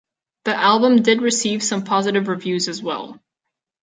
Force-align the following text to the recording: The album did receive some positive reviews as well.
The 0.45 0.55
album 0.59 1.03
did 1.03 1.21
receive 1.21 1.61
some 1.61 1.83
positive 1.83 2.27
reviews 2.27 2.67
as 2.67 2.81
well. 2.81 3.21